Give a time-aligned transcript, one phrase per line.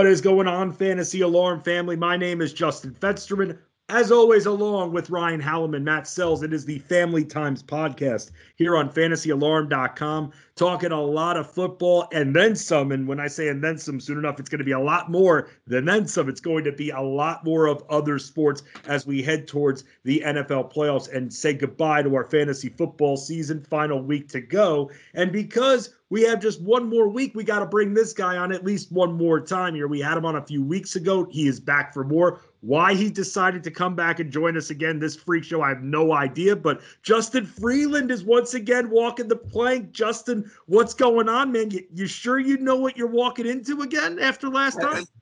[0.00, 1.94] What is going on, Fantasy Alarm family?
[1.94, 3.58] My name is Justin Fetsterman.
[3.90, 8.30] As always, along with Ryan Hallam and Matt Sells, it is the Family Times podcast
[8.56, 12.92] here on fantasyalarm.com, talking a lot of football and then some.
[12.92, 15.10] And when I say and then some, soon enough, it's going to be a lot
[15.10, 16.30] more than then some.
[16.30, 20.22] It's going to be a lot more of other sports as we head towards the
[20.24, 23.62] NFL playoffs and say goodbye to our fantasy football season.
[23.64, 24.90] Final week to go.
[25.12, 27.36] And because we have just one more week.
[27.36, 29.86] We got to bring this guy on at least one more time here.
[29.86, 31.24] We had him on a few weeks ago.
[31.30, 32.42] He is back for more.
[32.62, 35.82] Why he decided to come back and join us again this freak show, I have
[35.82, 36.56] no idea.
[36.56, 39.92] But Justin Vreeland is once again walking the plank.
[39.92, 41.70] Justin, what's going on, man?
[41.70, 45.04] You, you sure you know what you're walking into again after last time?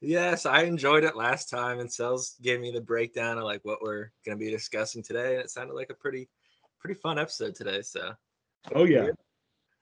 [0.00, 3.80] Yes, I enjoyed it last time, and Sells gave me the breakdown of like what
[3.80, 6.28] we're going to be discussing today, and it sounded like a pretty,
[6.78, 7.80] pretty fun episode today.
[7.80, 8.12] So,
[8.74, 9.06] oh yeah,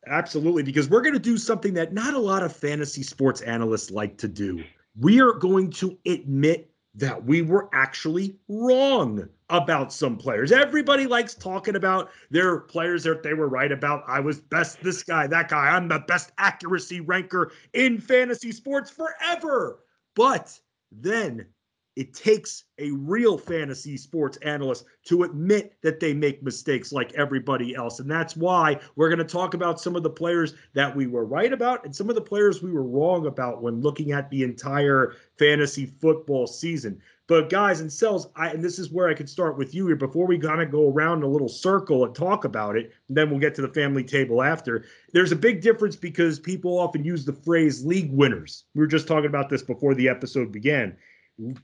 [0.07, 3.91] absolutely, because we're going to do something that not a lot of fantasy sports analysts
[3.91, 4.63] like to do.
[5.01, 10.53] We are going to admit that we were actually wrong about some players.
[10.53, 14.05] Everybody likes talking about their players that they were right about.
[14.07, 15.69] I was best this guy, that guy.
[15.69, 19.81] I'm the best accuracy ranker in fantasy sports forever.
[20.15, 20.59] But
[20.91, 21.47] then
[21.95, 27.75] it takes a real fantasy sports analyst to admit that they make mistakes like everybody
[27.75, 28.01] else.
[28.01, 31.27] And that's why we're going to talk about some of the players that we were
[31.27, 34.43] right about and some of the players we were wrong about when looking at the
[34.43, 37.01] entire fantasy football season.
[37.29, 39.97] But guys and Sells, I and this is where I could start with you here
[39.97, 42.93] before we kind of go around in a little circle and talk about it.
[43.09, 44.85] And then we'll get to the family table after.
[45.13, 48.65] There's a big difference because people often use the phrase league winners.
[48.75, 50.97] We were just talking about this before the episode began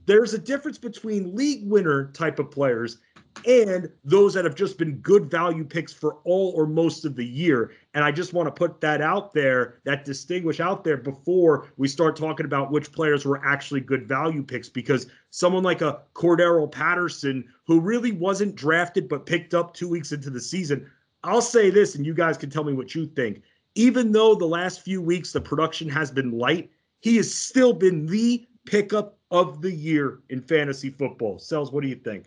[0.06, 2.98] there's a difference between league winner type of players
[3.46, 7.24] and those that have just been good value picks for all or most of the
[7.24, 7.72] year.
[7.94, 11.88] And I just want to put that out there, that distinguish out there before we
[11.88, 14.68] start talking about which players were actually good value picks.
[14.68, 20.12] Because someone like a Cordarrelle Patterson, who really wasn't drafted but picked up two weeks
[20.12, 20.90] into the season,
[21.24, 23.42] I'll say this, and you guys can tell me what you think.
[23.74, 28.06] Even though the last few weeks the production has been light, he has still been
[28.06, 31.38] the pickup of the year in fantasy football.
[31.38, 32.26] Sells, what do you think?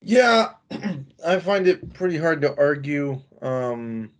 [0.00, 0.50] Yeah,
[1.26, 4.10] I find it pretty hard to argue, um,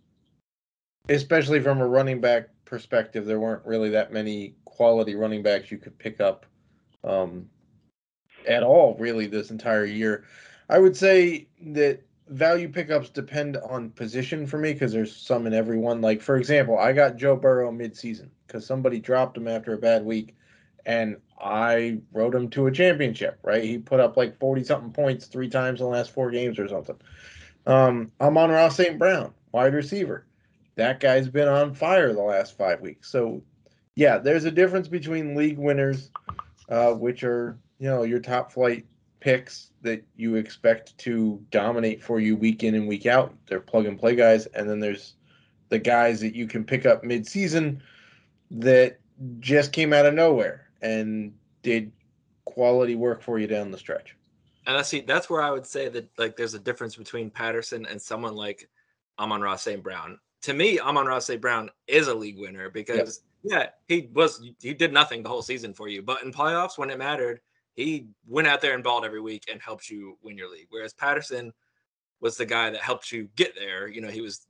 [1.09, 3.25] especially from a running back perspective.
[3.25, 6.45] There weren't really that many quality running backs you could pick up
[7.03, 7.47] um,
[8.47, 10.25] at all, really, this entire year.
[10.69, 15.53] I would say that value pickups depend on position for me because there's some in
[15.53, 16.01] everyone.
[16.01, 20.03] Like, for example, I got Joe Burrow midseason because somebody dropped him after a bad
[20.03, 20.35] week
[20.85, 23.63] and I rode him to a championship, right?
[23.63, 26.67] He put up like 40 something points three times in the last four games or
[26.67, 26.97] something.
[27.65, 28.97] Um, Amon-Ra St.
[28.97, 30.25] Brown, wide receiver.
[30.75, 33.09] That guy's been on fire the last five weeks.
[33.11, 33.41] So,
[33.95, 36.11] yeah, there's a difference between league winners,
[36.69, 38.85] uh, which are, you know, your top flight
[39.19, 43.33] picks that you expect to dominate for you week in and week out.
[43.47, 44.45] They're plug and play guys.
[44.47, 45.15] And then there's
[45.69, 47.81] the guys that you can pick up mid season
[48.51, 48.99] that
[49.39, 51.91] just came out of nowhere and did
[52.45, 54.15] quality work for you down the stretch.
[54.67, 57.85] And I see that's where I would say that like there's a difference between Patterson
[57.87, 58.69] and someone like
[59.19, 59.81] Amon-Ra St.
[59.81, 60.19] Brown.
[60.43, 61.41] To me, Amon-Ra St.
[61.41, 63.75] Brown is a league winner because yep.
[63.89, 66.91] yeah, he was he did nothing the whole season for you, but in playoffs when
[66.91, 67.41] it mattered,
[67.73, 70.67] he went out there and balled every week and helped you win your league.
[70.69, 71.51] Whereas Patterson
[72.21, 73.87] was the guy that helped you get there.
[73.87, 74.45] You know, he was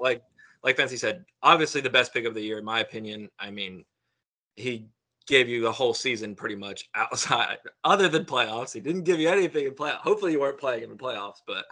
[0.00, 0.22] like
[0.64, 3.30] like Fancy said, obviously the best pick of the year in my opinion.
[3.38, 3.84] I mean,
[4.56, 4.88] he
[5.26, 8.72] gave you the whole season pretty much outside, other than playoffs.
[8.72, 9.98] He didn't give you anything in playoffs.
[9.98, 11.64] Hopefully, you weren't playing in the playoffs, but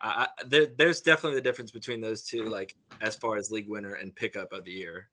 [0.00, 3.94] I, there, there's definitely the difference between those two, like as far as league winner
[3.94, 5.08] and pickup of the year.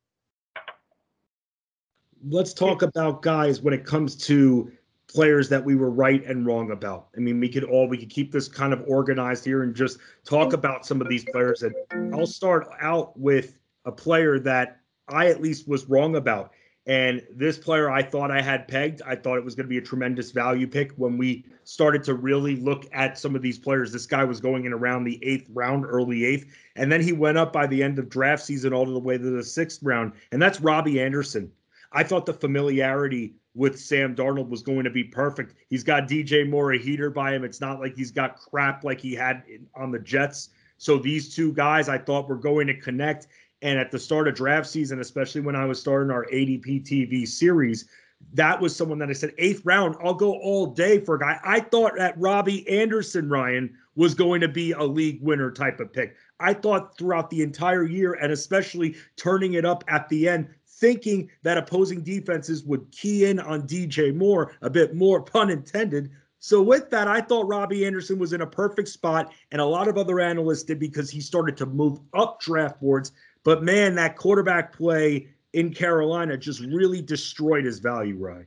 [2.28, 4.72] Let's talk about guys when it comes to
[5.08, 7.08] players that we were right and wrong about.
[7.16, 10.00] I mean, we could all we could keep this kind of organized here and just
[10.26, 11.64] talk about some of these players.
[11.64, 11.76] And
[12.14, 16.52] I'll start out with a player that I at least was wrong about.
[16.88, 19.02] And this player, I thought I had pegged.
[19.06, 22.14] I thought it was going to be a tremendous value pick when we started to
[22.14, 23.92] really look at some of these players.
[23.92, 26.46] This guy was going in around the eighth round, early eighth.
[26.78, 29.30] And then he went up by the end of draft season all the way to
[29.30, 30.14] the sixth round.
[30.32, 31.52] And that's Robbie Anderson.
[31.92, 35.56] I thought the familiarity with Sam Darnold was going to be perfect.
[35.70, 37.44] He's got DJ Moore, a heater by him.
[37.44, 39.44] It's not like he's got crap like he had
[39.76, 40.50] on the Jets.
[40.78, 43.28] So these two guys I thought were going to connect.
[43.62, 47.28] And at the start of draft season, especially when I was starting our ADP TV
[47.28, 47.90] series,
[48.34, 49.96] that was someone that I said eighth round.
[50.04, 51.40] I'll go all day for a guy.
[51.44, 55.92] I thought that Robbie Anderson Ryan was going to be a league winner type of
[55.92, 56.16] pick.
[56.40, 61.30] I thought throughout the entire year and especially turning it up at the end, thinking
[61.44, 66.12] that opposing defenses would key in on DJ Moore a bit more, pun intended.
[66.40, 69.88] So with that, I thought Robbie Anderson was in a perfect spot, and a lot
[69.88, 73.12] of other analysts did because he started to move up draft boards.
[73.48, 78.46] But man, that quarterback play in Carolina just really destroyed his value, right?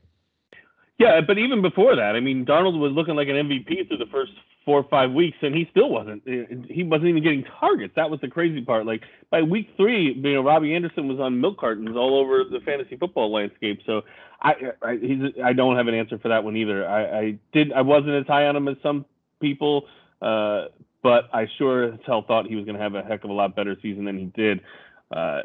[0.98, 4.10] Yeah, but even before that, I mean, Darnold was looking like an MVP through the
[4.12, 4.32] first
[4.66, 6.22] four or five weeks, and he still wasn't.
[6.26, 7.94] He wasn't even getting targets.
[7.96, 8.84] That was the crazy part.
[8.84, 9.00] Like
[9.30, 12.98] by week three, you know, Robbie Anderson was on milk cartons all over the fantasy
[12.98, 13.80] football landscape.
[13.86, 14.02] So
[14.42, 14.52] I,
[14.82, 14.98] I,
[15.42, 16.86] I don't have an answer for that one either.
[16.86, 19.06] I, I did, I wasn't as high on him as some
[19.40, 19.86] people,
[20.20, 20.66] uh,
[21.02, 23.32] but I sure as hell thought he was going to have a heck of a
[23.32, 24.60] lot better season than he did.
[25.10, 25.42] Uh,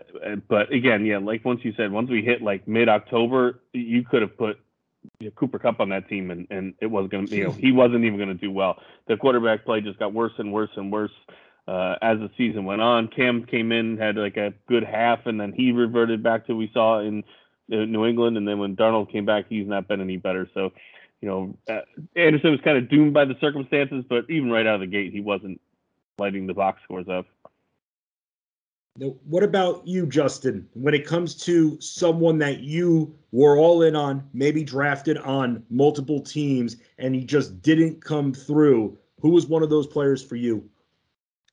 [0.48, 4.22] but again, yeah, like once you said, once we hit like mid October, you could
[4.22, 4.60] have put
[5.20, 7.72] you know, Cooper Kupp on that team, and and it was to, you know, he
[7.72, 8.78] wasn't even to do well.
[9.08, 11.12] The quarterback play just got worse and worse and worse
[11.68, 13.08] uh, as the season went on.
[13.08, 16.70] Cam came in, had like a good half, and then he reverted back to we
[16.74, 17.24] saw in
[17.72, 18.38] uh, New England.
[18.38, 20.50] And then when Darnold came back, he's not been any better.
[20.54, 20.74] So,
[21.22, 21.82] you know, uh,
[22.16, 25.12] Anderson was kind of doomed by the circumstances, but even right out of the gate,
[25.12, 25.60] he wasn't
[26.20, 27.26] lighting the box scores up.
[28.98, 30.70] Now, what about you, Justin?
[30.74, 36.22] When it comes to someone that you were all in on, maybe drafted on multiple
[36.22, 40.70] teams, and he just didn't come through, who was one of those players for you?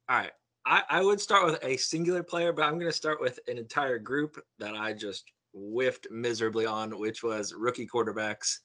[0.09, 0.31] All right.
[0.65, 3.59] I, I would start with a singular player, but I'm going to start with an
[3.59, 8.59] entire group that I just whiffed miserably on, which was rookie quarterbacks.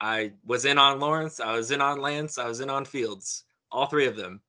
[0.00, 3.44] I was in on Lawrence, I was in on Lance, I was in on Fields,
[3.72, 4.40] all three of them.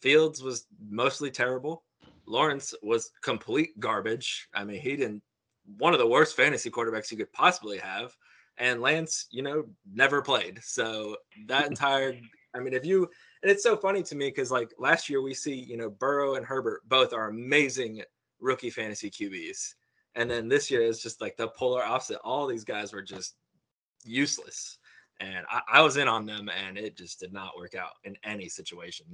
[0.00, 1.84] Fields was mostly terrible.
[2.26, 4.48] Lawrence was complete garbage.
[4.54, 5.22] I mean, he didn't
[5.78, 8.16] one of the worst fantasy quarterbacks you could possibly have.
[8.58, 10.60] And Lance, you know, never played.
[10.62, 12.14] So that entire
[12.54, 13.08] I mean, if you
[13.42, 16.36] and it's so funny to me because like last year we see, you know, Burrow
[16.36, 18.02] and Herbert both are amazing
[18.40, 19.74] rookie fantasy QBs.
[20.14, 22.18] And then this year is just like the polar opposite.
[22.24, 23.36] All these guys were just
[24.04, 24.78] useless.
[25.20, 28.16] And I, I was in on them and it just did not work out in
[28.24, 29.04] any situation.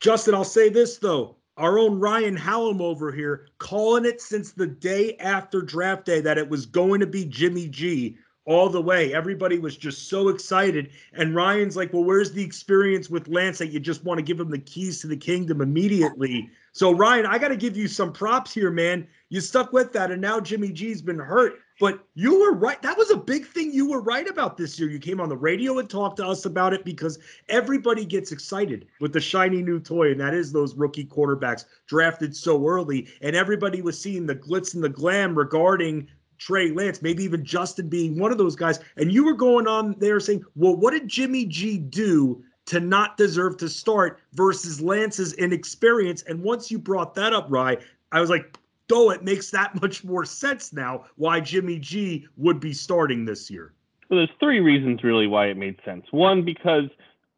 [0.00, 4.66] Justin, I'll say this though our own Ryan Hallam over here calling it since the
[4.66, 8.16] day after draft day that it was going to be Jimmy G
[8.46, 9.12] all the way.
[9.12, 10.90] Everybody was just so excited.
[11.12, 14.38] And Ryan's like, well, where's the experience with Lance that you just want to give
[14.38, 16.48] him the keys to the kingdom immediately?
[16.72, 19.08] So, Ryan, I got to give you some props here, man.
[19.30, 21.54] You stuck with that, and now Jimmy G's been hurt.
[21.78, 22.80] But you were right.
[22.80, 24.88] That was a big thing you were right about this year.
[24.88, 27.18] You came on the radio and talked to us about it because
[27.48, 32.34] everybody gets excited with the shiny new toy, and that is those rookie quarterbacks drafted
[32.34, 33.08] so early.
[33.20, 36.08] And everybody was seeing the glitz and the glam regarding
[36.38, 38.80] Trey Lance, maybe even Justin being one of those guys.
[38.96, 43.16] And you were going on there saying, well, what did Jimmy G do to not
[43.16, 46.22] deserve to start versus Lance's inexperience.
[46.22, 47.78] And once you brought that up, Rye,
[48.12, 48.58] I was like,
[48.88, 53.50] though it makes that much more sense now why Jimmy G would be starting this
[53.50, 53.72] year.
[54.08, 56.04] Well, there's three reasons really why it made sense.
[56.12, 56.84] One, because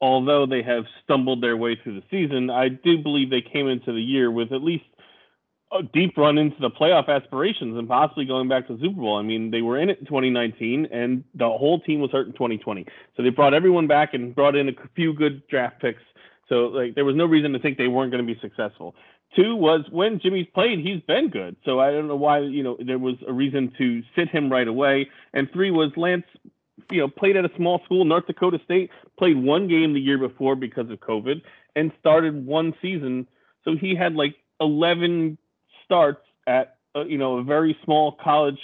[0.00, 3.93] although they have stumbled their way through the season, I do believe they came into
[3.93, 4.85] the year with at least
[5.73, 9.17] a deep run into the playoff aspirations and possibly going back to the Super Bowl.
[9.17, 12.33] I mean, they were in it in 2019 and the whole team was hurt in
[12.33, 12.87] 2020.
[13.17, 16.03] So they brought everyone back and brought in a few good draft picks.
[16.49, 18.95] So like there was no reason to think they weren't going to be successful.
[19.36, 21.56] Two was when Jimmy's played, he's been good.
[21.64, 24.66] So I don't know why, you know, there was a reason to sit him right
[24.66, 25.08] away.
[25.35, 26.25] And three was Lance,
[26.90, 30.18] you know, played at a small school, North Dakota State, played one game the year
[30.18, 31.42] before because of COVID
[31.76, 33.28] and started one season.
[33.64, 35.37] So he had like 11
[35.85, 38.58] starts at uh, you know a very small college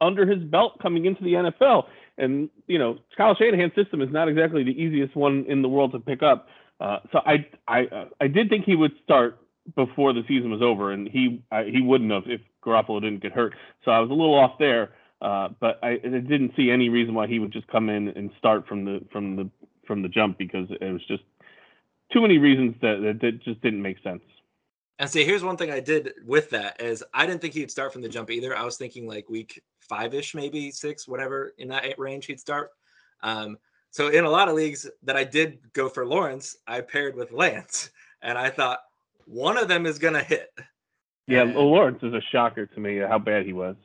[0.00, 1.84] under his belt coming into the NFL.
[2.16, 5.92] And you know, Kyle Shanahan's system is not exactly the easiest one in the world
[5.92, 6.48] to pick up.
[6.80, 9.38] Uh, so I I uh, I did think he would start
[9.74, 13.32] before the season was over, and he I, he wouldn't have if Garoppolo didn't get
[13.32, 13.54] hurt.
[13.84, 17.14] So I was a little off there, uh, but I, I, didn't see any reason
[17.14, 19.50] why he would just come in and start from the from the
[19.86, 21.22] from the jump because it was just
[22.12, 24.22] too many reasons that that, that just didn't make sense.
[25.00, 27.92] And see, here's one thing I did with that is I didn't think he'd start
[27.92, 28.56] from the jump either.
[28.56, 32.70] I was thinking like week five ish, maybe six, whatever in that range he'd start.
[33.22, 33.58] Um,
[33.90, 37.32] so in a lot of leagues that I did go for Lawrence, I paired with
[37.32, 37.90] Lance,
[38.22, 38.80] and I thought
[39.24, 40.50] one of them is gonna hit.
[41.26, 43.76] Yeah, and, Lawrence is a shocker to me how bad he was.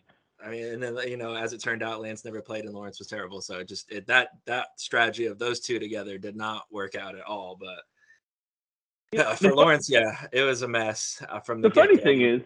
[0.44, 3.00] I mean, and then you know, as it turned out, Lance never played, and Lawrence
[3.00, 3.42] was terrible.
[3.42, 7.16] So it just it, that that strategy of those two together did not work out
[7.16, 7.58] at all.
[7.60, 7.80] But
[9.14, 11.70] yeah, for Lawrence, yeah, it was a mess uh, from the.
[11.70, 12.42] The funny thing is,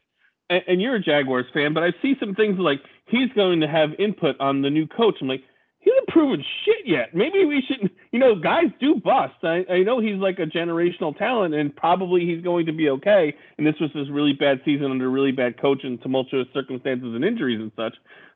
[0.50, 3.68] and, and, you're a Jaguars fan, but I see some things like he's going to
[3.68, 5.16] have input on the new coach.
[5.22, 5.44] I'm like,
[5.88, 7.16] he hasn't proven shit yet.
[7.16, 7.94] Maybe we shouldn't.
[8.12, 9.36] You know, guys do bust.
[9.44, 13.34] I, I know he's like a generational talent, and probably he's going to be okay.
[13.58, 17.24] And this was this really bad season under really bad coach and tumultuous circumstances and
[17.24, 17.96] injuries and such.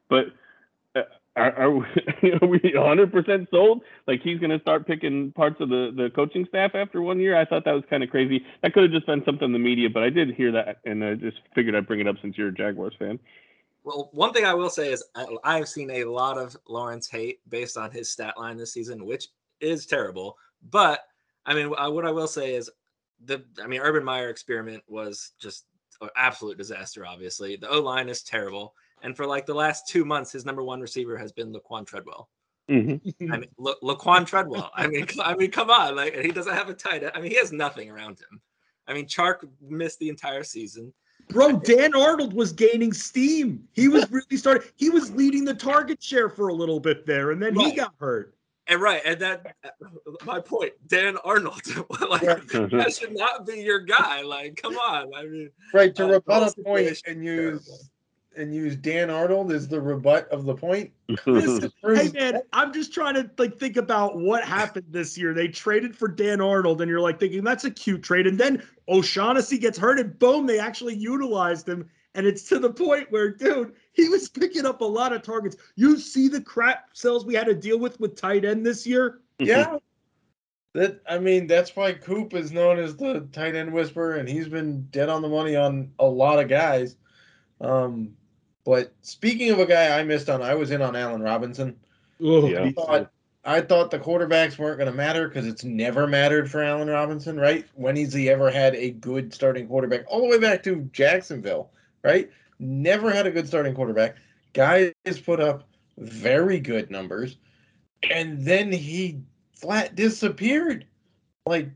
[0.09, 0.27] But
[0.95, 1.01] uh,
[1.35, 1.85] are, are, we,
[2.41, 3.81] are we 100% sold?
[4.07, 7.37] Like he's going to start picking parts of the, the coaching staff after one year?
[7.37, 8.45] I thought that was kind of crazy.
[8.63, 11.03] That could have just been something in the media, but I did hear that, and
[11.03, 13.19] I just figured I'd bring it up since you're a Jaguars fan.
[13.83, 15.03] Well, one thing I will say is
[15.43, 19.05] I, have seen a lot of Lawrence hate based on his stat line this season,
[19.05, 19.27] which
[19.59, 20.37] is terrible.
[20.69, 21.01] But
[21.45, 22.69] I mean, what I will say is
[23.25, 25.65] the I mean, Urban Meyer experiment was just
[26.01, 27.05] an absolute disaster.
[27.05, 30.63] Obviously, the O line is terrible, and for like the last two months, his number
[30.63, 32.29] one receiver has been Laquan Treadwell.
[32.69, 33.33] Mm-hmm.
[33.33, 34.71] I mean, La- Laquan Treadwell.
[34.75, 37.13] I mean, I mean, come on, like he doesn't have a tight end.
[37.15, 38.41] I mean, he has nothing around him.
[38.87, 40.93] I mean, Chark missed the entire season.
[41.29, 43.67] Bro, Dan Arnold was gaining steam.
[43.73, 44.67] He was really starting.
[44.75, 47.67] He was leading the target share for a little bit there, and then right.
[47.67, 48.35] he got hurt.
[48.67, 49.55] And right, and that
[50.25, 51.61] my point, Dan Arnold,
[52.09, 54.21] like that should not be your guy.
[54.21, 55.13] Like, come on.
[55.13, 57.90] I mean, right to uh, rebut a point and use
[58.35, 60.91] and use Dan Arnold as the rebut of the point.
[61.25, 65.33] Listen, hey man, I'm just trying to like think about what happened this year.
[65.33, 68.27] They traded for Dan Arnold, and you're like thinking that's a cute trade.
[68.27, 71.89] And then O'Shaughnessy gets hurt, and boom, they actually utilized him.
[72.13, 75.55] And it's to the point where, dude, he was picking up a lot of targets.
[75.75, 79.19] You see the crap Sells we had to deal with with tight end this year?
[79.39, 79.77] Yeah.
[80.73, 84.47] That I mean, that's why Coop is known as the tight end whisperer, and he's
[84.47, 86.95] been dead on the money on a lot of guys.
[87.59, 88.15] Um,
[88.63, 91.75] but speaking of a guy I missed on, I was in on Allen Robinson.
[92.21, 92.63] Ooh, yeah.
[92.63, 93.11] I thought
[93.43, 97.39] I thought the quarterbacks weren't going to matter because it's never mattered for Allen Robinson,
[97.39, 97.65] right?
[97.73, 100.01] When has he ever had a good starting quarterback?
[100.07, 101.71] All the way back to Jacksonville,
[102.03, 102.29] right?
[102.59, 104.17] Never had a good starting quarterback.
[104.53, 104.93] Guys
[105.25, 107.37] put up very good numbers,
[108.11, 109.21] and then he
[109.55, 110.85] flat disappeared.
[111.47, 111.69] Like,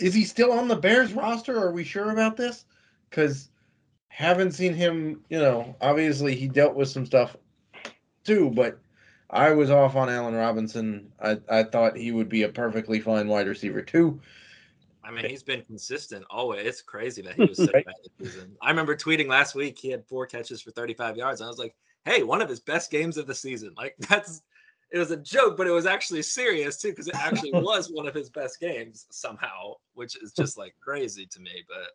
[0.00, 1.56] is he still on the Bears roster?
[1.56, 2.64] Are we sure about this?
[3.08, 3.50] Because
[4.12, 7.34] haven't seen him, you know, obviously he dealt with some stuff
[8.24, 8.78] too, but
[9.30, 11.10] I was off on Allen Robinson.
[11.20, 14.20] I, I thought he would be a perfectly fine wide receiver too.
[15.02, 16.66] I mean, he's been consistent always.
[16.66, 17.84] It's crazy that he was so bad
[18.18, 18.54] this season.
[18.60, 21.40] I remember tweeting last week he had four catches for 35 yards.
[21.40, 23.72] And I was like, hey, one of his best games of the season.
[23.78, 24.42] Like that's
[24.90, 28.06] it was a joke, but it was actually serious too, because it actually was one
[28.06, 31.64] of his best games somehow, which is just like crazy to me.
[31.66, 31.88] But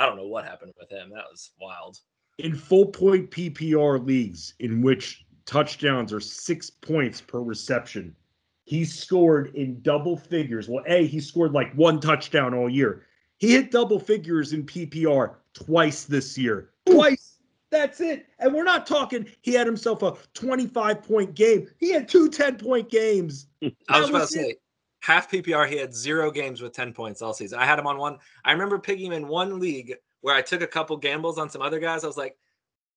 [0.00, 1.10] I don't know what happened with him.
[1.10, 1.98] That was wild.
[2.38, 8.16] In full point PPR leagues, in which touchdowns are six points per reception,
[8.64, 10.70] he scored in double figures.
[10.70, 13.04] Well, A, he scored like one touchdown all year.
[13.36, 16.70] He hit double figures in PPR twice this year.
[16.86, 17.36] Twice.
[17.70, 18.26] That's it.
[18.38, 21.68] And we're not talking he had himself a 25 point game.
[21.78, 23.48] He had two 10 point games.
[23.90, 24.54] I was about to say,
[25.00, 27.58] half PPR, he had zero games with 10 points all season.
[27.58, 28.18] I had him on one.
[28.44, 31.62] I remember picking him in one league where I took a couple gambles on some
[31.62, 32.04] other guys.
[32.04, 32.36] I was like,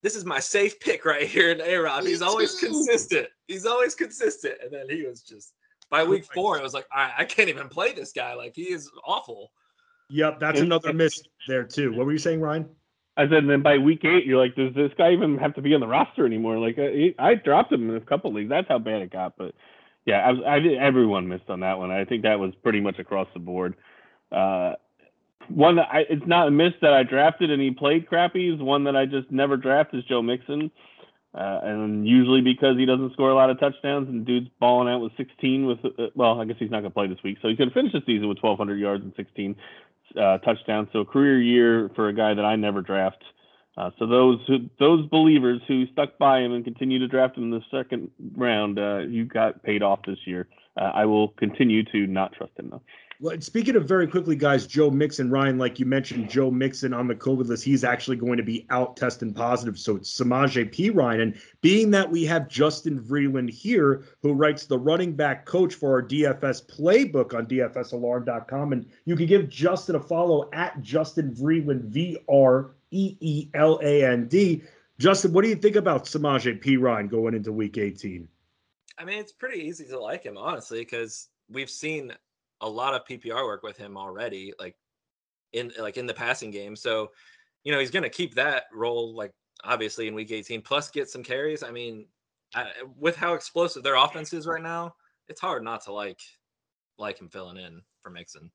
[0.02, 2.04] this is my safe pick right here in A Rob.
[2.04, 3.28] He's always consistent.
[3.48, 4.56] He's always consistent.
[4.62, 5.54] And then he was just
[5.90, 8.34] by week four, it was like, I, I can't even play this guy.
[8.34, 9.52] Like he is awful.
[10.10, 11.94] Yep, that's another miss there too.
[11.94, 12.68] What were you saying, Ryan?
[13.16, 15.74] I said, then by week eight, you're like, does this guy even have to be
[15.76, 16.58] on the roster anymore?
[16.58, 18.50] Like, uh, I, I dropped him in a couple leagues.
[18.50, 19.38] That's how bad it got.
[19.38, 19.54] But
[20.06, 21.92] yeah, I, I everyone missed on that one.
[21.92, 23.76] I think that was pretty much across the board.
[24.32, 24.74] Uh,
[25.50, 28.54] one that I, it's not a miss that I drafted and he played crappy.
[28.54, 30.72] Is one that I just never draft is Joe Mixon,
[31.34, 35.00] uh, and usually because he doesn't score a lot of touchdowns and dude's balling out
[35.00, 37.58] with 16 with uh, well, I guess he's not gonna play this week, so he's
[37.58, 39.56] gonna finish the season with 1,200 yards and 16
[40.20, 40.90] uh, touchdowns.
[40.92, 43.24] So a career year for a guy that I never draft.
[43.76, 47.44] Uh, so those who, those believers who stuck by him and continue to draft him
[47.46, 50.48] in the second round, uh, you got paid off this year.
[50.80, 52.82] Uh, I will continue to not trust him though.
[53.20, 57.08] Well, speaking of very quickly, guys, Joe Mixon, Ryan, like you mentioned, Joe Mixon on
[57.08, 59.80] the COVID list, he's actually going to be out testing positive.
[59.80, 61.22] So it's Samaje Perine.
[61.22, 65.94] And being that we have Justin Vreeland here, who writes the running back coach for
[65.94, 71.84] our DFS playbook on DFSalarm.com, and you can give Justin a follow at Justin Vreeland,
[71.84, 74.64] V R E E L A N D.
[75.00, 78.28] Justin, what do you think about Samaje Perine going into week 18?
[78.98, 82.14] I mean, it's pretty easy to like him, honestly, because we've seen
[82.62, 84.76] a lot of PPR work with him already, like
[85.52, 86.76] in like in the passing game.
[86.76, 87.12] So,
[87.64, 89.34] you know, he's to keep that role, like
[89.64, 91.64] obviously in week 18, plus get some carries.
[91.64, 92.06] I mean,
[92.54, 94.96] I, with how explosive their offense is right now,
[95.28, 96.20] it's hard not to like
[96.98, 98.52] like him filling in for Mixon.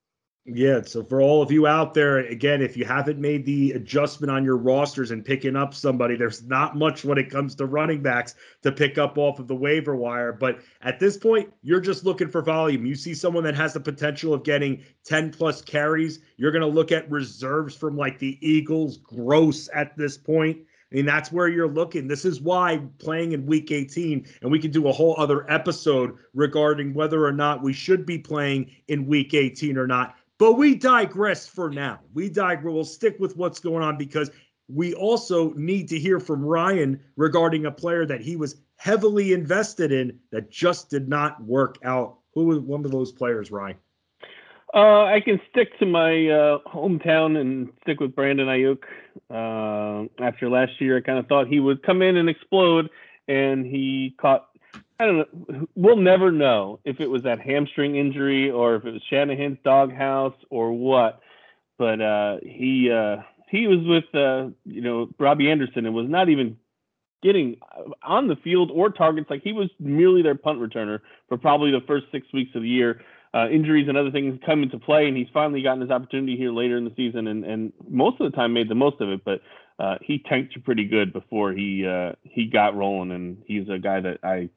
[0.50, 4.30] Yeah, so for all of you out there, again, if you haven't made the adjustment
[4.30, 8.00] on your rosters and picking up somebody, there's not much when it comes to running
[8.00, 10.32] backs to pick up off of the waiver wire.
[10.32, 12.86] But at this point, you're just looking for volume.
[12.86, 16.66] You see someone that has the potential of getting 10 plus carries, you're going to
[16.66, 20.56] look at reserves from like the Eagles, gross at this point.
[20.90, 22.08] I mean, that's where you're looking.
[22.08, 26.16] This is why playing in week 18, and we can do a whole other episode
[26.32, 30.74] regarding whether or not we should be playing in week 18 or not but we
[30.74, 32.00] digress for now.
[32.14, 32.72] We digress.
[32.72, 34.30] We'll stick with what's going on because
[34.68, 39.92] we also need to hear from Ryan regarding a player that he was heavily invested
[39.92, 42.18] in that just did not work out.
[42.34, 43.76] Who was one of those players, Ryan?
[44.74, 48.82] Uh, I can stick to my uh, hometown and stick with Brandon Aiyuk.
[49.30, 52.90] Uh, after last year, I kind of thought he would come in and explode,
[53.26, 54.48] and he caught
[55.00, 55.66] I don't know.
[55.76, 60.34] We'll never know if it was that hamstring injury or if it was Shanahan's doghouse
[60.50, 61.20] or what.
[61.78, 66.28] But uh, he uh, he was with uh, you know Robbie Anderson and was not
[66.28, 66.56] even
[67.22, 67.58] getting
[68.02, 69.30] on the field or targets.
[69.30, 72.68] Like he was merely their punt returner for probably the first six weeks of the
[72.68, 73.00] year.
[73.34, 76.50] Uh, injuries and other things come into play, and he's finally gotten his opportunity here
[76.50, 79.22] later in the season, and, and most of the time made the most of it.
[79.22, 79.42] But
[79.78, 84.00] uh, he tanked pretty good before he uh, he got rolling, and he's a guy
[84.00, 84.48] that I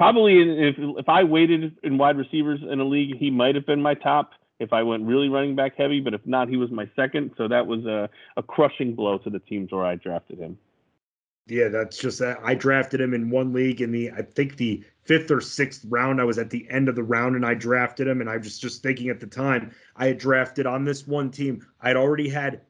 [0.00, 3.82] probably if if I waited in wide receivers in a league, he might have been
[3.82, 6.00] my top if I went really running back heavy.
[6.00, 7.32] But if not, he was my second.
[7.36, 10.56] So that was a, a crushing blow to the teams where I drafted him.
[11.48, 12.38] Yeah, that's just that.
[12.42, 16.18] I drafted him in one league in the I think the fifth or sixth round.
[16.18, 18.22] I was at the end of the round and I drafted him.
[18.22, 21.66] And I was just thinking at the time I had drafted on this one team.
[21.82, 22.62] I had already had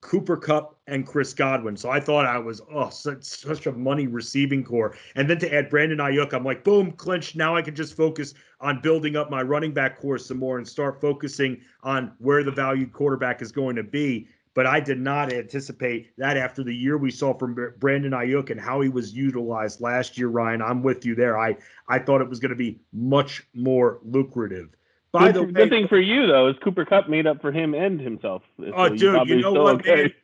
[0.00, 1.76] Cooper Kupp and Chris Godwin.
[1.76, 4.96] So I thought I was oh such, such a money receiving core.
[5.14, 7.36] And then to add Brandon Aiyuk, I'm like boom, clinched.
[7.36, 10.66] Now I can just focus on building up my running back core some more and
[10.66, 14.28] start focusing on where the valued quarterback is going to be.
[14.54, 18.60] But I did not anticipate that after the year we saw from Brandon Aiyuk and
[18.60, 20.60] how he was utilized last year, Ryan.
[20.60, 21.38] I'm with you there.
[21.38, 21.56] I
[21.88, 24.74] I thought it was going to be much more lucrative.
[25.12, 27.74] By the way, good thing for you though is Cooper Kupp made up for him
[27.74, 28.42] and himself.
[28.74, 30.14] Oh, so dude, you know what, okay.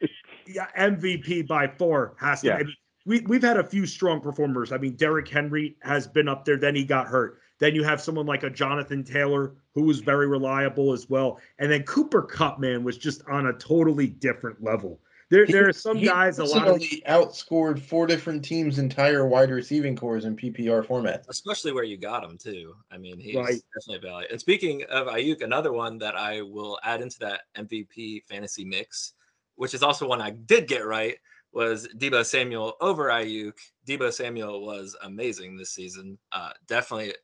[0.47, 2.47] Yeah, MVP by far has to.
[2.47, 2.59] Yeah.
[2.59, 4.73] Mean, we we've had a few strong performers.
[4.73, 6.57] I mean, Derrick Henry has been up there.
[6.57, 7.41] Then he got hurt.
[7.59, 11.41] Then you have someone like a Jonathan Taylor who was very reliable as well.
[11.59, 15.01] And then Cooper Kupp, man, was just on a totally different level.
[15.29, 16.39] There, he, there are some guys.
[16.39, 21.25] A lot of outscored four different teams' entire wide receiving cores in PPR format.
[21.29, 22.75] Especially where you got him too.
[22.93, 23.61] I mean, he's right.
[23.75, 24.29] definitely value.
[24.31, 29.15] And speaking of Aiyuk, another one that I will add into that MVP fantasy mix,
[29.57, 31.17] which is also one I did get right,
[31.53, 33.55] was Deebo Samuel over Aiyuk.
[33.89, 36.19] Deebo Samuel was amazing this season.
[36.31, 37.15] Uh, definitely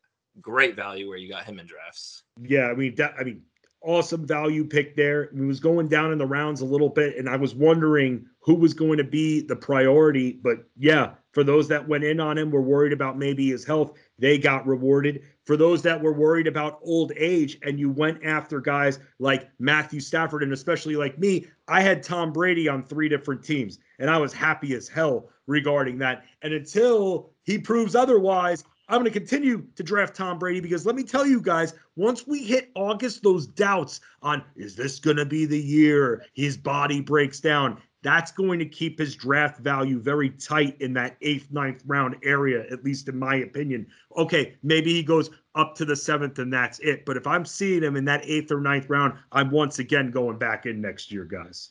[0.41, 2.25] great value where you got him in drafts.
[2.41, 3.43] Yeah, I mean, that, I mean,
[3.85, 5.31] awesome value pick there.
[5.35, 8.55] He was going down in the rounds a little bit, and I was wondering who
[8.55, 10.33] was going to be the priority.
[10.43, 13.93] But yeah, for those that went in on him, were worried about maybe his health,
[14.19, 15.23] they got rewarded.
[15.45, 20.01] For those that were worried about old age, and you went after guys like Matthew
[20.01, 24.19] Stafford, and especially like me, I had Tom Brady on three different teams, and I
[24.19, 26.25] was happy as hell regarding that.
[26.43, 30.95] And until he proves otherwise, I'm going to continue to draft Tom Brady because let
[30.95, 35.25] me tell you guys, once we hit August, those doubts on is this going to
[35.25, 40.29] be the year his body breaks down, that's going to keep his draft value very
[40.29, 43.87] tight in that eighth, ninth round area, at least in my opinion.
[44.19, 47.07] Okay, maybe he goes up to the seventh and that's it.
[47.07, 50.37] But if I'm seeing him in that eighth or ninth round, I'm once again going
[50.37, 51.71] back in next year, guys.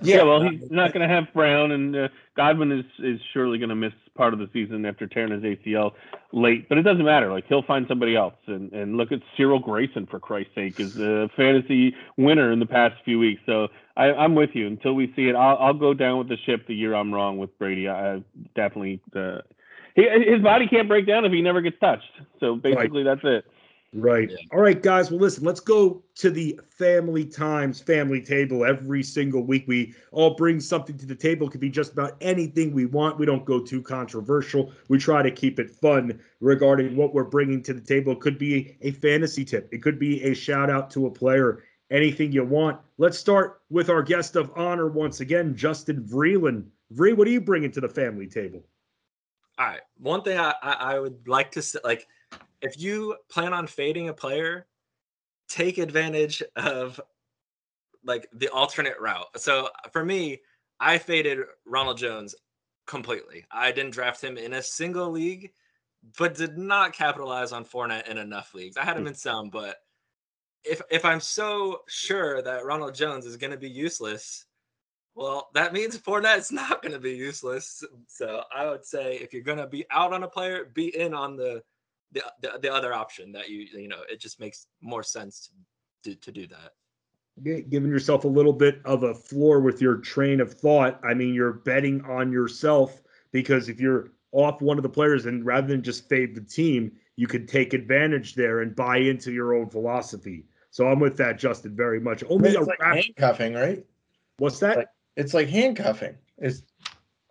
[0.00, 3.68] Yeah, well, he's not going to have Brown, and uh, Godwin is is surely going
[3.68, 5.92] to miss part of the season after tearing his ACL
[6.32, 6.68] late.
[6.68, 8.34] But it doesn't matter; like he'll find somebody else.
[8.46, 12.66] And and look at Cyril Grayson for Christ's sake, is a fantasy winner in the
[12.66, 13.42] past few weeks.
[13.46, 15.34] So I, am with you until we see it.
[15.34, 17.88] I'll I'll go down with the ship the year I'm wrong with Brady.
[17.88, 18.22] I
[18.54, 19.38] definitely uh,
[19.94, 22.10] he, his body can't break down if he never gets touched.
[22.40, 23.16] So basically, right.
[23.22, 23.44] that's it.
[23.94, 24.30] Right.
[24.30, 24.38] Yeah.
[24.52, 25.10] All right, guys.
[25.10, 29.64] Well, listen, let's go to the family times family table every single week.
[29.68, 31.46] We all bring something to the table.
[31.46, 33.18] It could be just about anything we want.
[33.18, 34.72] We don't go too controversial.
[34.88, 38.12] We try to keep it fun regarding what we're bringing to the table.
[38.12, 41.62] It could be a fantasy tip, it could be a shout out to a player,
[41.90, 42.80] anything you want.
[42.96, 46.64] Let's start with our guest of honor once again, Justin Vreeland.
[46.94, 48.64] Vree, what are you bringing to the family table?
[49.58, 49.80] All right.
[49.98, 52.06] One thing I, I, I would like to say, like,
[52.62, 54.66] if you plan on fading a player,
[55.48, 57.00] take advantage of
[58.04, 59.28] like the alternate route.
[59.36, 60.40] So for me,
[60.80, 62.34] I faded Ronald Jones
[62.86, 63.44] completely.
[63.50, 65.52] I didn't draft him in a single league,
[66.18, 68.76] but did not capitalize on Fournette in enough leagues.
[68.76, 69.08] I had him hmm.
[69.08, 69.76] in some, but
[70.64, 74.46] if if I'm so sure that Ronald Jones is going to be useless,
[75.14, 77.84] well, that means Fournette's not going to be useless.
[78.06, 81.14] So I would say if you're going to be out on a player, be in
[81.14, 81.62] on the,
[82.12, 85.50] the the the other option that you you know it just makes more sense
[86.04, 86.72] to to do that.
[87.42, 91.00] Giving yourself a little bit of a floor with your train of thought.
[91.02, 95.44] I mean, you're betting on yourself because if you're off one of the players and
[95.44, 99.54] rather than just fade the team, you could take advantage there and buy into your
[99.54, 100.44] own philosophy.
[100.70, 102.22] So I'm with that, Justin, very much.
[102.28, 103.84] Only it's a like rap- handcuffing, right?
[104.38, 104.76] what's that?
[104.76, 106.16] like- It's like handcuffing.
[106.38, 106.62] It's,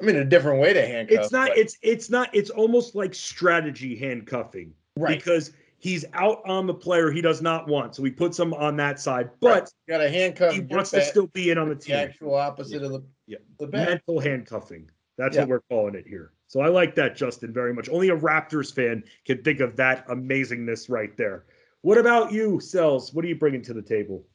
[0.02, 1.20] I mean, a different way to handcuff.
[1.20, 1.50] it's not.
[1.50, 2.30] but- It's it's not.
[2.34, 5.18] It's almost like strategy handcuffing right.
[5.18, 8.76] because he's out on the player he does not want, so he puts him on
[8.78, 10.54] that side, but got a handcuff.
[10.54, 11.96] he wants to still be in on the team.
[11.96, 13.38] the actual opposite of the Yeah.
[13.60, 13.68] the.
[13.68, 14.90] Mental handcuffing.
[15.18, 15.42] That's Yeah.
[15.44, 16.32] what we're calling it here.
[16.48, 17.90] So I like that, Justin, very much.
[17.90, 21.46] Only a Raptors fan can think of that amazingness right there.
[21.82, 23.14] What about you, Sells?
[23.14, 24.26] What are you bringing to the table?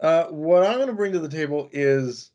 [0.00, 2.32] Uh, what I'm going to bring to the table is,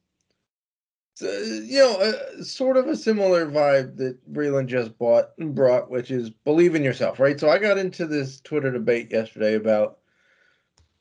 [1.22, 6.12] you know, uh, sort of a similar vibe that Vreeland just bought and brought, which
[6.12, 7.39] is believe in yourself, right?
[7.39, 10.00] So I got into this Twitter debate yesterday about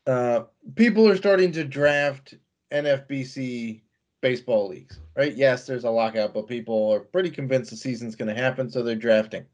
[0.07, 0.45] uh,
[0.75, 2.35] people are starting to draft
[2.73, 3.83] NFBC
[4.21, 5.35] baseball leagues, right?
[5.37, 8.83] Yes, there's a lockout, but people are pretty convinced the season's going to happen, so
[8.83, 9.45] they're drafting.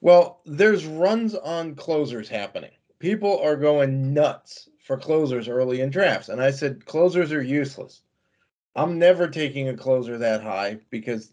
[0.00, 2.72] Well, there's runs on closers happening.
[2.98, 6.28] People are going nuts for closers early in drafts.
[6.28, 8.02] And I said, closers are useless.
[8.76, 11.32] I'm never taking a closer that high because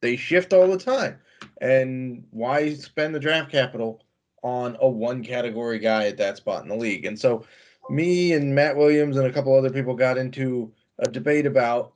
[0.00, 1.18] they shift all the time.
[1.60, 4.04] And why spend the draft capital
[4.42, 7.06] on a one category guy at that spot in the league?
[7.06, 7.44] And so,
[7.90, 11.92] me and Matt Williams and a couple other people got into a debate about,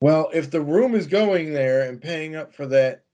[0.00, 3.04] well, if the room is going there and paying up for that,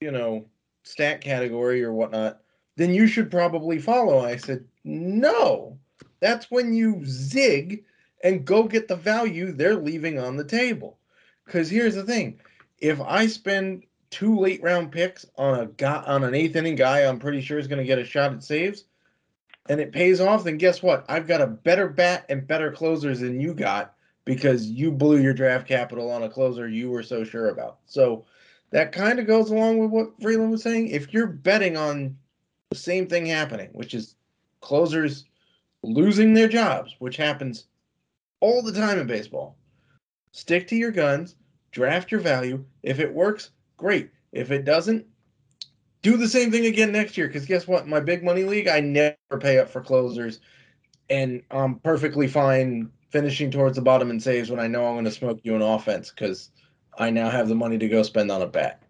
[0.00, 0.46] you know,
[0.84, 2.40] stat category or whatnot,
[2.76, 4.24] then you should probably follow.
[4.24, 5.78] I said, no,
[6.20, 7.84] that's when you zig
[8.22, 10.98] and go get the value they're leaving on the table.
[11.44, 12.40] Because here's the thing:
[12.78, 17.00] if I spend two late round picks on a guy on an eighth inning guy,
[17.00, 18.84] I'm pretty sure is going to get a shot at saves,
[19.68, 20.44] and it pays off.
[20.44, 21.04] Then guess what?
[21.08, 25.34] I've got a better bat and better closers than you got because you blew your
[25.34, 27.78] draft capital on a closer you were so sure about.
[27.86, 28.26] So
[28.70, 30.88] that kind of goes along with what Vreeland was saying.
[30.88, 32.16] If you're betting on
[32.70, 34.14] the same thing happening, which is
[34.60, 35.24] closers
[35.82, 37.64] losing their jobs, which happens
[38.40, 39.56] all the time in baseball.
[40.32, 41.36] Stick to your guns,
[41.72, 42.64] draft your value.
[42.82, 44.10] If it works, great.
[44.32, 45.06] If it doesn't,
[46.02, 47.26] do the same thing again next year.
[47.26, 47.88] Because guess what?
[47.88, 50.40] My big money league, I never pay up for closers,
[51.08, 55.04] and I'm perfectly fine finishing towards the bottom in saves when I know I'm going
[55.04, 56.50] to smoke you in offense because
[56.96, 58.82] I now have the money to go spend on a bat.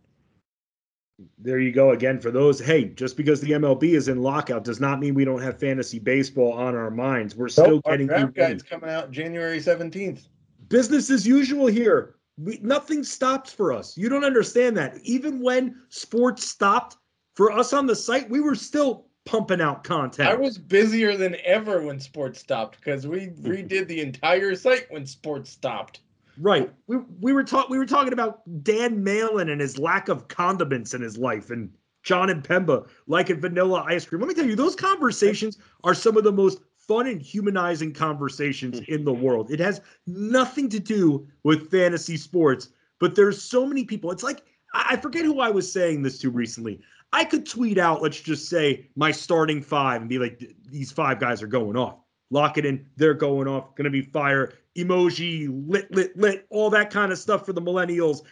[1.39, 2.59] There you go again for those.
[2.59, 5.99] Hey, just because the MLB is in lockout does not mean we don't have fantasy
[5.99, 7.37] baseball on our minds.
[7.37, 10.29] We're still Nope, our getting you guide's coming out January 17th.
[10.69, 12.15] business as usual here.
[12.39, 13.99] We, nothing stops for us.
[13.99, 14.99] You don't understand that.
[15.03, 16.97] Even when sports stopped
[17.35, 20.29] for us on the site, we were still pumping out content.
[20.31, 25.05] I was busier than ever when sports stopped because we redid the entire site when
[25.07, 26.01] sports stopped.
[26.39, 26.73] Right.
[26.87, 30.95] We we were talking we were talking about Dan Malin and his lack of condiments
[30.95, 31.71] in his life and
[32.03, 34.21] John and Pemba liking vanilla ice cream.
[34.21, 38.79] Let me tell you, those conversations are some of the most fun and humanizing conversations
[38.79, 38.93] hmm.
[38.93, 39.51] in the world.
[39.51, 44.11] It has nothing to do with fantasy sports, but there's so many people.
[44.11, 44.43] It's like
[44.75, 46.81] I I forget who I was saying this to recently.
[47.13, 51.19] I could tweet out, let's just say, my starting five and be like, these five
[51.19, 51.99] guys are going off.
[52.31, 52.87] Lock it in.
[52.97, 53.75] They're going off.
[53.75, 54.55] Going to be fire.
[54.77, 58.23] Emoji, lit, lit, lit, all that kind of stuff for the millennials.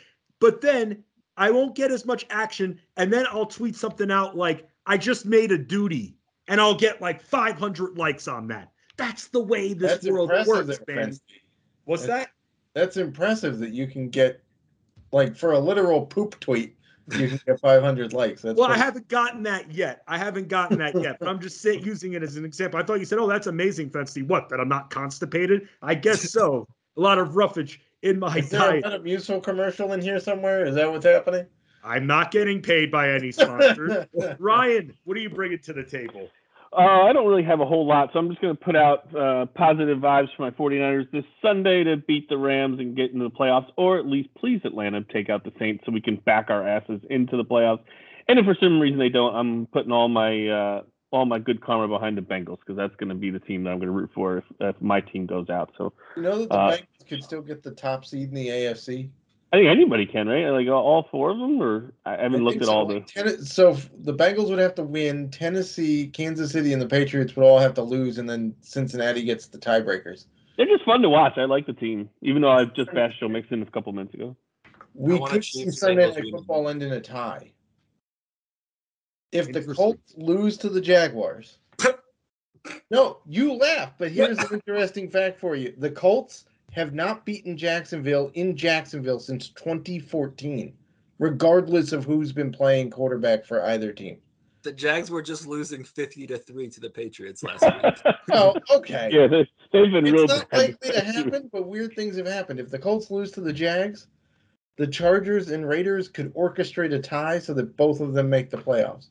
[0.41, 1.03] But then
[1.37, 2.81] I won't get as much action.
[2.97, 6.15] And then I'll tweet something out like, I just made a duty.
[6.47, 8.71] And I'll get like 500 likes on that.
[8.97, 11.05] That's the way this That's world works, there, man.
[11.07, 11.21] Fence.
[11.85, 12.31] What's that?
[12.75, 14.43] That's impressive that you can get,
[15.11, 16.77] like, for a literal poop tweet,
[17.13, 18.43] you can get 500 likes.
[18.43, 20.03] That's Well, I haven't gotten that yet.
[20.07, 22.79] I haven't gotten that yet, but I'm just say, using it as an example.
[22.81, 24.49] I thought you said, "Oh, that's amazing, Fancy." What?
[24.49, 25.69] That I'm not constipated?
[25.83, 26.67] I guess so.
[26.97, 28.45] A lot of roughage in my diet.
[28.45, 28.83] Is there a.
[28.83, 30.67] Metamucil commercial in here somewhere?
[30.67, 31.47] Is that what's happening?
[31.85, 34.07] I'm not getting paid by any sponsors.
[34.39, 36.29] Ryan, what are you bringing to the table?
[36.71, 39.15] Uh, I don't really have a whole lot, so I'm just going to put out
[39.17, 43.25] uh, positive vibes for my 49ers this Sunday to beat the Rams and get into
[43.25, 46.51] the playoffs, or at least please Atlanta take out the Saints so we can back
[46.51, 47.81] our asses into the playoffs.
[48.29, 51.63] And if for some reason they don't, I'm putting all my uh, all my good
[51.63, 53.93] karma behind the Bengals because that's going to be the team that I'm going to
[53.93, 55.73] root for if, if my team goes out.
[55.79, 58.49] So You know that the Uh, Bengals could still get the top seed in the
[58.49, 59.09] AFC?
[59.53, 60.51] I think anybody can, right?
[60.51, 62.73] Like all four of them, or I haven't I looked at so.
[62.73, 63.01] all the.
[63.01, 65.31] Ten- so the Bengals would have to win.
[65.31, 69.47] Tennessee, Kansas City, and the Patriots would all have to lose, and then Cincinnati gets
[69.47, 70.27] the tiebreakers.
[70.59, 71.39] They're just fun to watch.
[71.39, 74.37] I like the team, even though I've just bashed Joe Mixon a couple minutes ago.
[74.93, 76.25] We wanna could see see the Sunday Night.
[76.31, 77.53] Football end in a tie.
[79.33, 81.59] If the Colts lose to the Jaguars.
[82.91, 85.75] no, you laugh, but here's an interesting fact for you.
[85.79, 90.73] The Colts have not beaten Jacksonville in Jacksonville since 2014,
[91.19, 94.19] regardless of who's been playing quarterback for either team.
[94.63, 98.15] The Jags were just losing 50 to 3 to the Patriots last week.
[98.33, 99.09] Oh, okay.
[99.13, 100.59] yeah, they, they've been real it's not bad.
[100.59, 102.61] likely to happen, but weird things have happened.
[102.61, 104.09] If the Colts lose to the Jags,
[104.77, 108.59] the Chargers and Raiders could orchestrate a tie so that both of them make the
[108.59, 109.09] playoffs.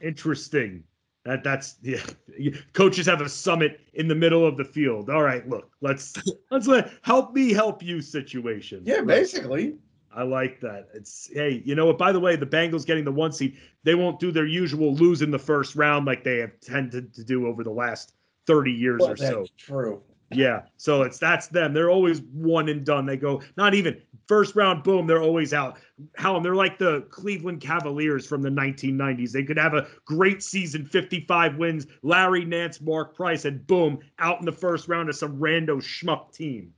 [0.00, 0.82] Interesting.
[1.24, 2.00] That that's yeah.
[2.72, 5.10] Coaches have a summit in the middle of the field.
[5.10, 6.14] All right, look, let's
[6.50, 8.82] let's let help me help you situation.
[8.84, 9.76] Yeah, basically.
[10.12, 10.88] I like that.
[10.94, 11.98] It's hey, you know what?
[11.98, 15.22] By the way, the Bengals getting the one seed, they won't do their usual lose
[15.22, 18.14] in the first round like they have tended to do over the last
[18.46, 19.46] 30 years Well, or so.
[19.56, 20.02] true.
[20.32, 20.62] Yeah.
[20.76, 21.74] So it's that's them.
[21.74, 23.04] They're always one and done.
[23.04, 25.78] They go not even first round, boom, they're always out.
[26.14, 29.32] How they're like the Cleveland Cavaliers from the 1990s.
[29.32, 34.38] They could have a great season, 55 wins, Larry Nance, Mark Price, and boom, out
[34.38, 36.72] in the first round of some rando schmuck team.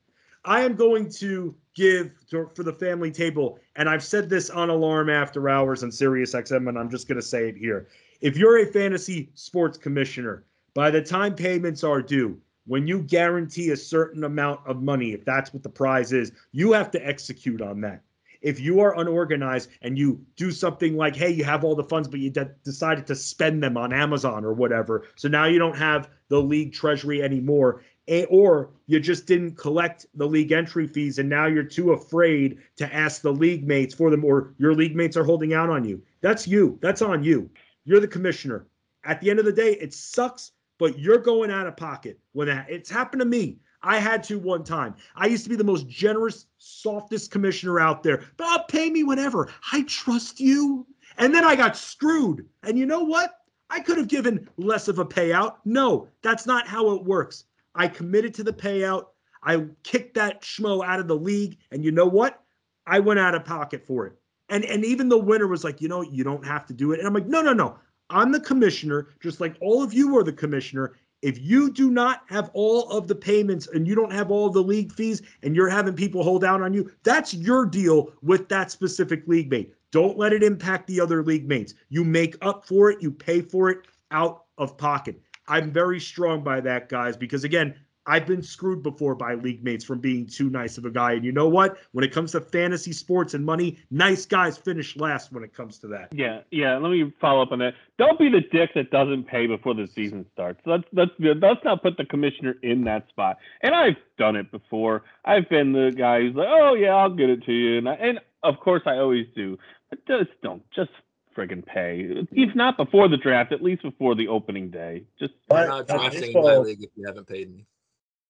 [0.47, 4.71] I am going to give to, for the family table, and I've said this on
[4.71, 7.87] Alarm After Hours on Sirius XM, and I'm just going to say it here.
[8.23, 13.71] If you're a fantasy sports commissioner, by the time payments are due, when you guarantee
[13.71, 17.61] a certain amount of money, if that's what the prize is, you have to execute
[17.61, 18.03] on that.
[18.41, 22.09] If you are unorganized and you do something like, hey, you have all the funds,
[22.09, 25.77] but you de- decided to spend them on Amazon or whatever, so now you don't
[25.77, 27.85] have the league treasury anymore,
[28.29, 32.93] or you just didn't collect the league entry fees and now you're too afraid to
[32.93, 36.03] ask the league mates for them, or your league mates are holding out on you.
[36.21, 36.79] That's you.
[36.83, 37.49] That's on you.
[37.85, 38.67] You're the commissioner.
[39.05, 42.49] At the end of the day, it sucks but you're going out of pocket when
[42.49, 43.61] that it's happened to me.
[43.85, 44.97] I had to one time.
[45.15, 48.25] I used to be the most generous, softest commissioner out there.
[48.37, 49.49] But I'll pay me whenever.
[49.73, 50.85] I trust you.
[51.19, 52.49] And then I got screwed.
[52.65, 53.33] And you know what?
[53.71, 55.59] I could have given less of a payout.
[55.65, 57.45] No, that's not how it works.
[57.77, 59.05] I committed to the payout.
[59.45, 61.59] I kicked that schmo out of the league.
[61.71, 62.43] And you know what?
[62.89, 64.15] I went out of pocket for it.
[64.49, 66.99] And and even the winner was like, you know, you don't have to do it.
[66.99, 67.79] And I'm like, no, no, no.
[68.13, 70.93] I'm the commissioner, just like all of you are the commissioner.
[71.23, 74.63] If you do not have all of the payments and you don't have all the
[74.63, 78.71] league fees and you're having people hold out on you, that's your deal with that
[78.71, 79.73] specific league mate.
[79.93, 81.75] Don't let it impact the other league mates.
[81.91, 85.21] You make up for it, you pay for it out of pocket.
[85.49, 87.75] I'm very strong by that, guys, because again,
[88.07, 91.13] I've been screwed before by league mates from being too nice of a guy.
[91.13, 91.79] And you know what?
[91.93, 95.79] When it comes to fantasy sports and money, nice guys finish last when it comes
[95.79, 96.09] to that.
[96.13, 96.77] Yeah, yeah.
[96.79, 97.75] Let me follow up on that.
[97.99, 100.61] Don't be the dick that doesn't pay before the season starts.
[100.67, 103.39] Let's let's let's not put the commissioner in that spot.
[103.61, 105.05] And I've done it before.
[105.25, 107.95] I've been the guy who's like, oh yeah, I'll get it to you, and I,
[107.95, 109.59] and of course I always do.
[109.91, 110.91] But just don't just
[111.37, 112.27] friggin' pay.
[112.33, 115.05] If not before the draft, at least before the opening day.
[115.19, 117.65] Just I'm not drafting my league if you haven't paid me.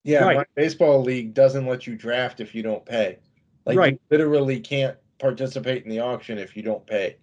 [0.03, 0.37] Yeah, Right.
[0.37, 3.19] my baseball league doesn't let you draft if you don't pay.
[3.65, 3.93] Like Right.
[3.93, 7.15] you literally can't participate in the auction if you don't pay.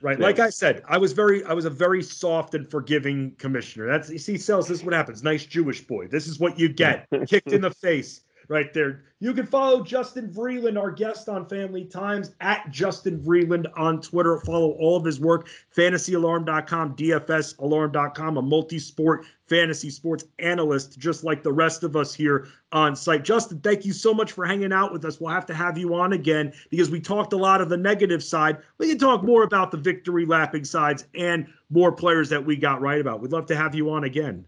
[0.00, 0.18] Right.
[0.18, 0.24] Yeah.
[0.24, 3.86] Like I said, I was very, I was a very soft and forgiving commissioner.
[3.86, 5.22] That's you see, Sells, this is what happens.
[5.22, 6.08] Nice Jewish boy.
[6.08, 7.06] This is what you get.
[7.28, 9.04] Kicked in the face right there.
[9.20, 14.36] You can follow Justin Vreeland, our guest on Family Times, at Justin Vreeland on Twitter.
[14.38, 21.52] Follow all of his work, fantasyalarm.com, DFSalarm.com, a multi-sport fantasy sports analyst, just like the
[21.52, 23.22] rest of us here on site.
[23.22, 25.20] Justin, thank you so much for hanging out with us.
[25.20, 28.24] We'll have to have you on again because we talked a lot of the negative
[28.24, 28.58] side.
[28.78, 32.80] We can talk more about the victory lapping sides and more players that we got
[32.80, 33.20] right about.
[33.20, 34.44] We'd love to have you on again.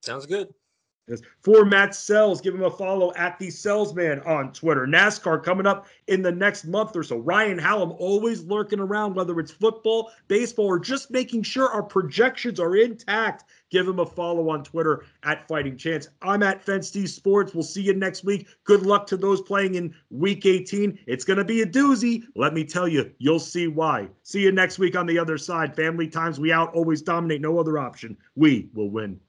[0.00, 0.52] Sounds good.
[1.12, 1.20] Yes.
[1.40, 4.86] For Matt Sells, give him a follow at the Salesman on Twitter.
[4.86, 7.18] NASCAR coming up in the next month or so.
[7.18, 12.58] Ryan Hallam always lurking around, whether it's football, baseball, or just making sure our projections
[12.58, 13.44] are intact.
[13.68, 16.08] Give him a follow on Twitter at Fighting Chance.
[16.22, 17.52] I'm at Fence D Sports.
[17.52, 18.46] We'll see you next week.
[18.64, 20.98] Good luck to those playing in Week 18.
[21.06, 22.22] It's going to be a doozy.
[22.34, 24.08] Let me tell you, you'll see why.
[24.22, 25.76] See you next week on the other side.
[25.76, 26.74] Family times, we out.
[26.74, 27.42] Always dominate.
[27.42, 28.16] No other option.
[28.34, 29.20] We will win.